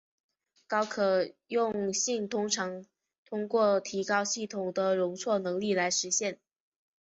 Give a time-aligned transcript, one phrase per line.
[0.65, 2.87] 高可用性通常
[3.23, 6.39] 通过提高系统的容错能力来实现。